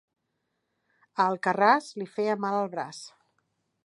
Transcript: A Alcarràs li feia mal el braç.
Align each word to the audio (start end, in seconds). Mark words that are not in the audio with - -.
A 1.23 1.27
Alcarràs 1.33 1.89
li 2.01 2.07
feia 2.15 2.39
mal 2.47 2.57
el 2.63 2.73
braç. 2.73 3.03